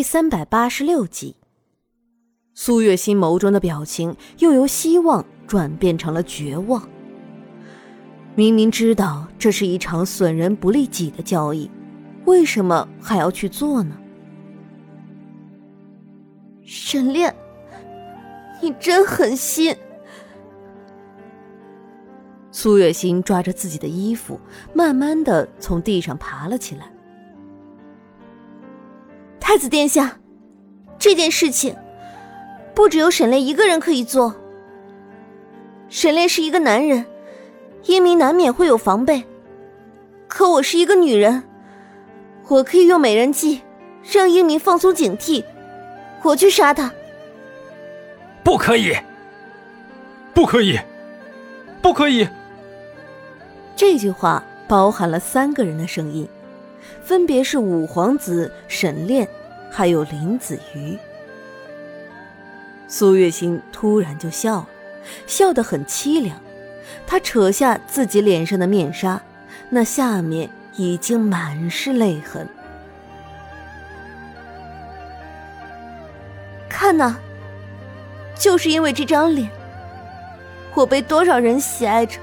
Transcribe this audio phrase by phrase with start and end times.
[0.00, 1.36] 第三百八十六集，
[2.54, 6.88] 苏月心眸中的表情又由希望转变成了绝望。
[8.34, 11.70] 明明知道这是一场损人不利己的交易，
[12.24, 13.94] 为什么还要去做呢？
[16.64, 17.36] 沈炼，
[18.62, 19.76] 你真狠心！
[22.50, 24.40] 苏月心抓着自己的衣服，
[24.72, 26.90] 慢慢的从地上爬了起来。
[29.52, 30.16] 太子殿下，
[30.96, 31.74] 这件事情
[32.72, 34.32] 不只有沈炼一个人可以做。
[35.88, 37.04] 沈炼是一个男人，
[37.86, 39.24] 英明难免会有防备。
[40.28, 41.42] 可我是一个女人，
[42.46, 43.60] 我可以用美人计
[44.08, 45.42] 让英明放松警惕，
[46.22, 46.92] 我去杀他。
[48.44, 48.96] 不可以！
[50.32, 50.78] 不可以！
[51.82, 52.28] 不可以！
[53.74, 56.28] 这句话包含了三个人的声音，
[57.02, 59.28] 分别是五皇子、沈炼。
[59.70, 60.98] 还有林子瑜，
[62.88, 64.68] 苏月心突然就笑了，
[65.26, 66.36] 笑得很凄凉。
[67.06, 69.22] 她扯下自己脸上的面纱，
[69.68, 72.46] 那下面已经满是泪痕。
[76.68, 77.16] 看呐，
[78.36, 79.48] 就是因为这张脸，
[80.74, 82.18] 我被多少人喜爱着。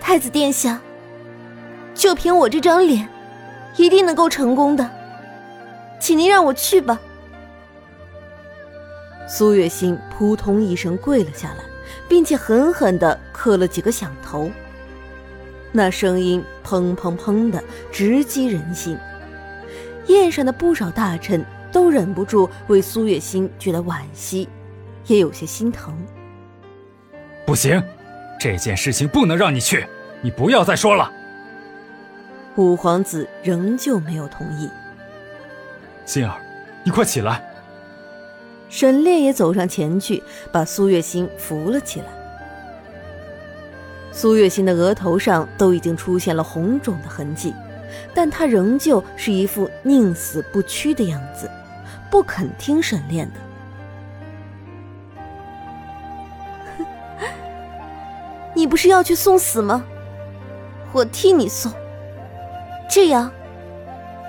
[0.00, 0.80] 太子殿下，
[1.94, 3.08] 就凭我这张脸，
[3.76, 4.97] 一定能够成功的。
[5.98, 7.00] 请您让我去吧。
[9.28, 11.64] 苏月心扑通一声跪了下来，
[12.08, 14.50] 并且狠狠的磕了几个响头，
[15.70, 18.98] 那声音砰砰砰的直击人心。
[20.06, 24.48] 宴上的不少大臣都忍不住为苏月心觉得惋惜，
[25.06, 25.94] 也有些心疼。
[27.44, 27.82] 不行，
[28.40, 29.86] 这件事情不能让你去，
[30.22, 31.12] 你不要再说了。
[32.56, 34.70] 五皇子仍旧没有同意。
[36.08, 36.34] 心儿，
[36.82, 37.44] 你快起来！
[38.70, 42.06] 沈炼也走上前去，把苏月心扶了起来。
[44.10, 47.54] 苏月心的额头上都已经出现了红肿的痕迹，
[48.14, 51.46] 但她仍旧是一副宁死不屈的样子，
[52.10, 53.40] 不肯听沈炼的。
[58.56, 59.84] 你不是要去送死吗？
[60.90, 61.70] 我替你送，
[62.88, 63.30] 这样。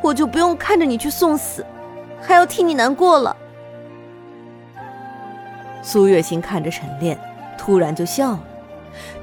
[0.01, 1.65] 我就不用看着你去送死，
[2.21, 3.35] 还要替你难过了。
[5.81, 7.19] 苏月心看着沈炼，
[7.57, 8.43] 突然就笑了，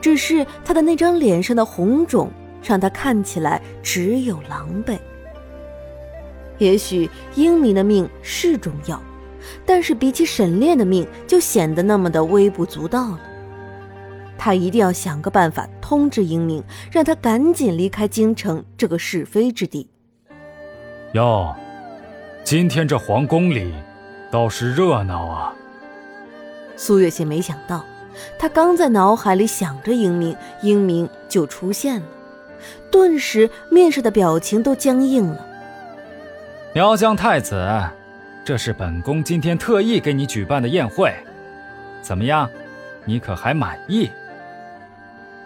[0.01, 2.31] 只是他的那张脸上的红肿，
[2.63, 4.99] 让他看起来只有狼狈。
[6.59, 9.01] 也许英明的命是重要，
[9.67, 13.21] 但是比起沈炼的命，就显得那么的微不足道了。
[14.39, 19.89] 他一定要想个办法通知英明，让他赶紧离开京城这个是非之地。
[21.17, 21.57] 哟，
[22.45, 23.75] 今天这皇宫里
[24.31, 25.55] 倒是热闹啊！
[26.77, 27.83] 苏月心没想到，
[28.39, 32.07] 他刚在脑海里想着英明，英明就出现了，
[32.91, 35.47] 顿时面上的表情都僵硬了。
[36.75, 37.67] 苗疆太子，
[38.45, 41.15] 这是本宫今天特意给你举办的宴会，
[42.03, 42.47] 怎么样？
[43.07, 44.11] 你可还满意？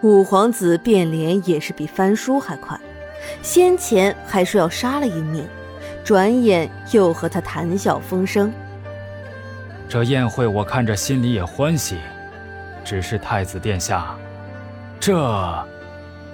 [0.01, 2.77] 五皇子变脸也是比翻书还快。
[3.41, 5.47] 先前还说要杀了英明，
[6.03, 8.51] 转眼又和他谈笑风生。
[9.87, 11.97] 这宴会我看着心里也欢喜，
[12.83, 14.15] 只是太子殿下，
[14.99, 15.15] 这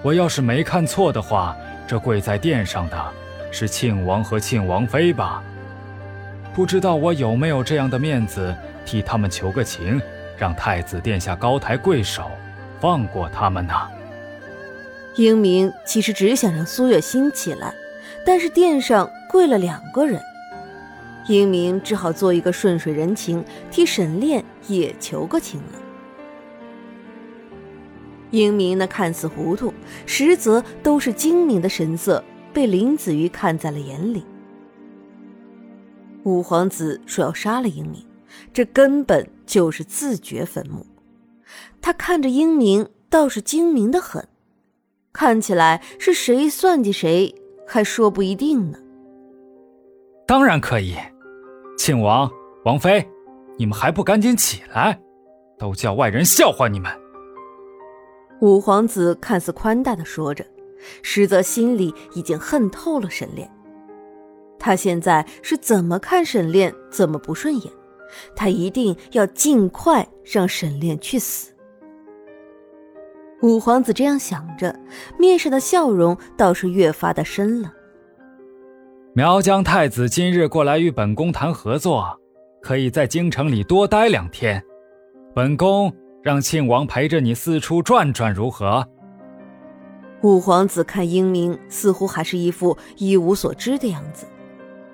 [0.02, 1.56] 我要是没看错的话，
[1.88, 2.98] 这跪在殿上的
[3.52, 5.42] 是庆王和庆王妃吧？
[6.54, 8.56] 不知道我有没有这样的面子
[8.86, 10.02] 替他们求个情，
[10.38, 12.32] 让太子殿下高抬贵手，
[12.80, 13.74] 放过他们呢？
[15.16, 17.74] 英明其实只想让苏月心起来，
[18.24, 20.20] 但是殿上跪了两个人，
[21.28, 25.80] 英明只好做一个顺水人情，替沈炼也求个情了。
[28.32, 29.72] 英明那看似糊涂，
[30.08, 34.26] 实则都是精明的神色，被林子瑜看在了眼里。
[36.24, 38.04] 五皇子说要杀了英明，
[38.52, 40.84] 这根本就是自掘坟墓。
[41.80, 44.28] 他看着英明，倒是精明的很。
[45.14, 47.36] 看起来是谁算计谁，
[47.68, 48.80] 还说不一定呢。
[50.28, 50.94] 当然可以，
[51.78, 52.30] 庆王、
[52.66, 53.08] 王妃，
[53.58, 55.00] 你们还不赶紧起来，
[55.58, 56.92] 都叫外人笑话你们。
[58.42, 60.46] 五皇子看似宽大的说着，
[61.02, 63.50] 实则心里已经恨透了沈炼。
[64.60, 67.72] 他现在是怎么看沈炼怎么不顺眼，
[68.36, 71.54] 他一定要尽快让沈炼去死。
[73.42, 74.78] 五皇子这样想着，
[75.18, 77.72] 面上的笑容倒是越发的深了。
[79.18, 82.06] 苗疆太子今日过来与本宫谈合作，
[82.62, 84.64] 可以在京城里多待两天。
[85.34, 85.92] 本宫
[86.22, 88.88] 让庆王陪着你四处转转，如何？
[90.22, 94.28] 五皇子看英明似乎还是一副一无所知的样子，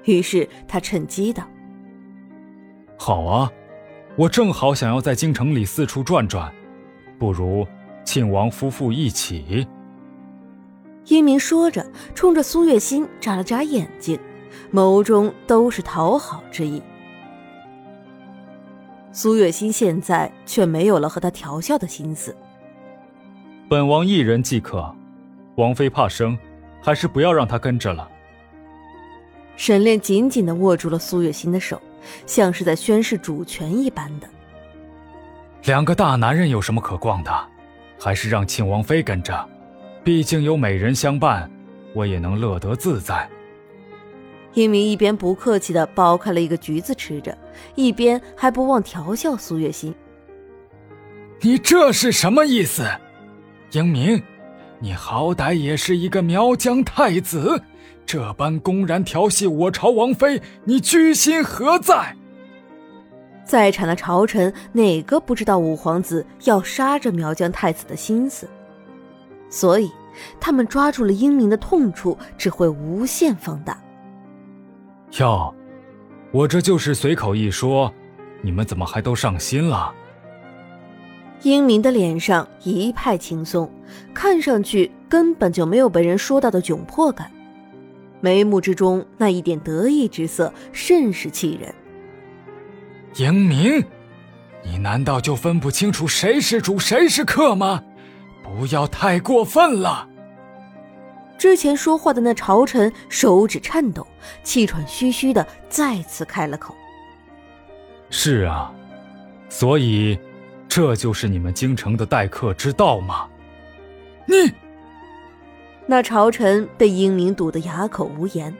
[0.05, 1.43] 于是他趁机道
[2.97, 3.51] ：“好啊，
[4.15, 6.49] 我正好想要在京城里四处转转，
[7.19, 7.67] 不如
[8.05, 9.67] 庆王夫妇一起。”
[11.07, 11.85] 英明说着，
[12.15, 14.17] 冲着苏月心眨了眨眼睛，
[14.71, 16.81] 眸中都是讨好之意。
[19.11, 22.35] 苏月心现在却没有了和他调笑的心思。
[23.69, 24.93] 本王一人即可，
[25.55, 26.37] 王妃怕生，
[26.81, 28.09] 还是不要让他跟着了。
[29.55, 31.79] 沈炼紧紧的握住了苏月心的手，
[32.25, 34.27] 像是在宣誓主权一般的。
[35.65, 37.31] 两个大男人有什么可逛的？
[37.99, 39.49] 还是让庆王妃跟着。
[40.03, 41.49] 毕竟有美人相伴，
[41.93, 43.27] 我也能乐得自在。
[44.53, 47.35] 英明一边不客气的剥开了一个橘子吃着，
[47.75, 49.95] 一边还不忘调笑苏月心
[51.39, 52.85] ：“你这是什么意思？
[53.71, 54.21] 英明，
[54.79, 57.63] 你好歹也是一个苗疆太子，
[58.05, 62.15] 这般公然调戏我朝王妃，你居心何在？”
[63.45, 68.47] 在场的朝臣哪个不知道五皇子要杀这苗疆太子的心思？
[69.53, 69.91] 所以，
[70.39, 73.79] 他们抓住了英明的痛处，只会无限放大。
[75.19, 75.53] 哟，
[76.31, 77.93] 我这就是随口一说，
[78.41, 79.93] 你们怎么还都上心了？
[81.43, 83.71] 英明的脸上一派轻松，
[84.11, 87.31] 看上去根本就没有被人说到的窘迫感，
[88.21, 91.71] 眉目之中那一点得意之色甚是气人。
[93.17, 93.85] 英明，
[94.63, 97.83] 你难道就分不清楚谁是主谁是客吗？
[98.43, 100.07] 不要太过分了！
[101.37, 104.05] 之前说话的那朝臣手指颤抖，
[104.43, 106.75] 气喘吁吁的再次开了口
[108.09, 108.71] ：“是啊，
[109.49, 110.17] 所以
[110.67, 113.27] 这就是你们京城的待客之道吗？”
[114.25, 114.53] 你，
[115.85, 118.55] 那朝臣被英明堵得哑口无言。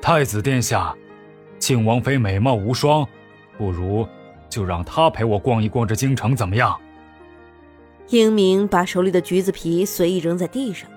[0.00, 0.94] 太子殿下，
[1.58, 3.06] 庆王妃美貌无双，
[3.58, 4.06] 不如
[4.48, 6.80] 就让她陪我逛一逛这京城，怎么样？
[8.08, 10.88] 英明把手里的橘子皮随意扔在地上，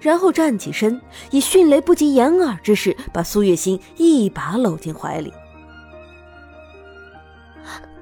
[0.00, 1.00] 然后站起身，
[1.30, 5.32] 以迅雷不及掩耳之势把苏月心一把搂进怀里。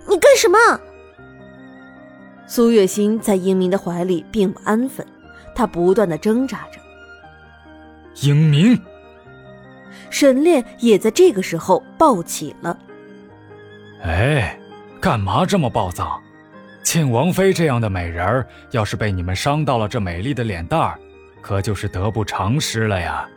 [0.08, 0.58] 你干什么？
[2.46, 5.04] 苏月心在英明的怀里并不安分，
[5.54, 6.80] 她不断的挣扎着。
[8.22, 8.80] 英明，
[10.10, 12.78] 沈炼也在这个时候抱起了。
[14.02, 14.58] 哎，
[15.00, 16.22] 干嘛这么暴躁？
[16.86, 20.96] 庆王妃这样的美人儿，要是被你们伤到了这美丽的脸蛋儿，
[21.42, 23.28] 可就是得不偿失了呀。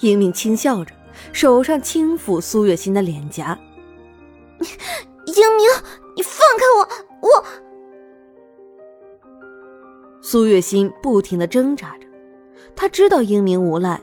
[0.00, 0.92] 英明轻笑着，
[1.32, 3.58] 手上轻抚苏月心的脸颊。
[5.24, 5.66] 英明，
[6.14, 7.30] 你放开我！
[7.30, 7.44] 我……
[10.20, 12.06] 苏月心不停的挣扎着，
[12.76, 13.98] 他知道英明无赖，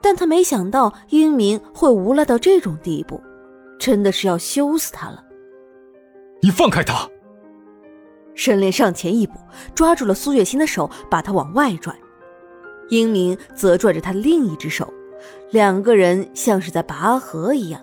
[0.00, 3.22] 但他没想到英明会无赖到这种地步，
[3.78, 5.22] 真的是要羞死他了。
[6.40, 7.06] 你放开他！
[8.38, 9.34] 沈炼上前一步，
[9.74, 11.92] 抓住了苏月心的手，把她往外拽。
[12.88, 14.90] 英明则拽着他另一只手，
[15.50, 17.82] 两个人像是在拔河一样。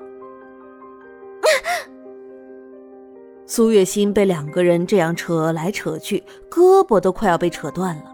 [3.45, 8.05] 苏月心被两个人这样扯来扯去，胳膊都快要被扯断了。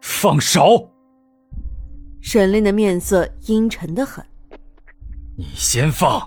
[0.00, 0.88] 放手！
[2.22, 4.24] 沈炼的面色阴沉的很。
[5.36, 6.22] 你先放。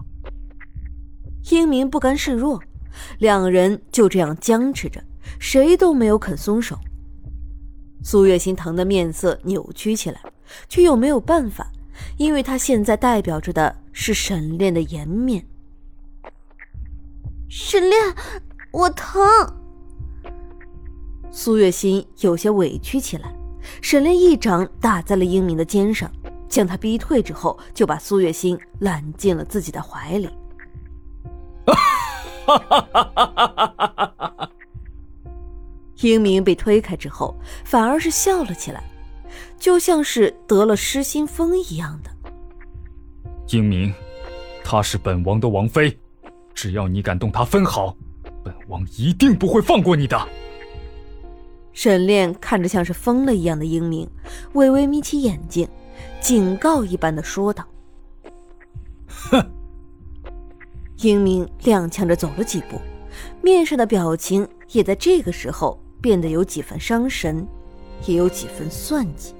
[1.49, 2.61] 英明不甘示弱。
[3.19, 5.01] 两人就这样僵持着，
[5.39, 6.77] 谁都没有肯松手。
[8.03, 10.21] 苏月心疼的面色扭曲起来，
[10.67, 11.69] 却又没有办法，
[12.17, 15.45] 因为她现在代表着的是沈炼的颜面。
[17.49, 18.15] 沈炼，
[18.71, 19.21] 我疼。
[21.31, 23.33] 苏月心有些委屈起来。
[23.81, 26.09] 沈炼一掌打在了英明的肩上，
[26.47, 30.29] 将他逼退之后，就把苏月心揽进了自己的怀里。
[32.57, 34.49] 哈哈哈哈哈哈！
[36.01, 38.83] 英明被推开之后，反而是笑了起来，
[39.57, 42.09] 就像是得了失心疯一样的。
[43.49, 43.93] 英明，
[44.63, 45.97] 她是本王的王妃，
[46.53, 47.95] 只要你敢动她分毫，
[48.43, 50.17] 本王一定不会放过你的。
[51.73, 54.09] 沈炼看着像是疯了一样的英明，
[54.53, 55.67] 微微眯起眼睛，
[56.21, 57.65] 警告一般的说道
[59.07, 59.45] ：“哼。”
[61.01, 62.79] 英明踉跄着走了几步，
[63.41, 67.47] 面上的表情也在这个时候变得有几分伤神，
[68.05, 69.33] 也有几分算计。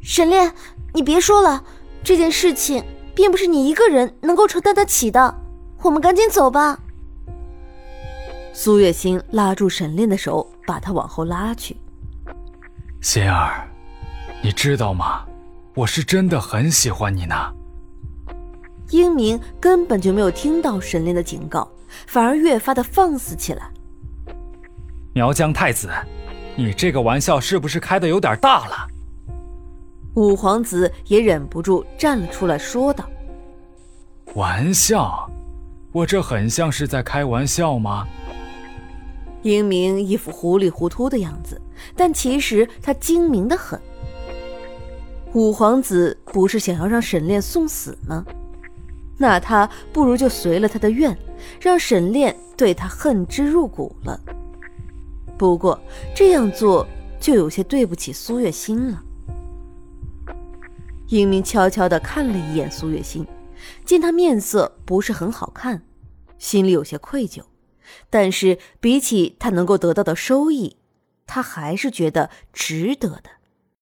[0.00, 0.52] 沈炼，
[0.92, 1.64] 你别说了，
[2.04, 5.34] 这件事情并不是你一个人能够承担得起的。
[5.82, 6.78] 我们赶紧走吧。
[8.52, 11.76] 苏月心拉住沈炼的手，把他往后拉去。
[13.00, 13.68] 心儿，
[14.42, 15.24] 你知道吗？
[15.74, 17.34] 我是真的很喜欢你呢。
[18.92, 21.66] 英明根本就没有听到沈炼的警告，
[22.06, 23.70] 反而越发的放肆起来。
[25.14, 25.90] 苗疆太子，
[26.56, 28.88] 你这个玩笑是不是开的有点大了？
[30.14, 33.08] 五皇子也忍不住站了出来，说道
[34.36, 35.26] ：“玩笑？
[35.90, 38.06] 我这很像是在开玩笑吗？”
[39.40, 41.58] 英明一副糊里糊涂的样子，
[41.96, 43.80] 但其实他精明的很。
[45.32, 48.22] 五皇子不是想要让沈炼送死吗？
[49.22, 51.16] 那他不如就随了他的愿，
[51.60, 54.20] 让沈炼对他恨之入骨了。
[55.38, 55.80] 不过
[56.12, 56.84] 这样做
[57.20, 59.00] 就有些对不起苏月心了。
[61.06, 63.24] 英明悄悄地看了一眼苏月心，
[63.84, 65.82] 见他面色不是很好看，
[66.36, 67.42] 心里有些愧疚。
[68.10, 70.78] 但是比起他能够得到的收益，
[71.28, 73.30] 他还是觉得值得的。